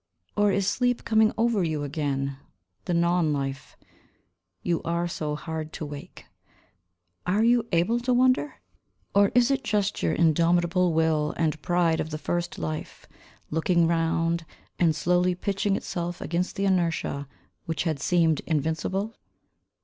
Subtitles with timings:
[0.35, 2.37] Or is sleep coming over you again,
[2.85, 3.77] The non life?
[4.63, 6.25] You are so hard to wake.
[7.27, 8.61] Are you able to wonder?
[9.13, 13.05] Or is it just your indomitable will and pride of the first life
[13.51, 14.43] Looking round
[14.79, 17.27] And slowly pitching itself against the inertia
[17.67, 19.13] Which had seemed invincible?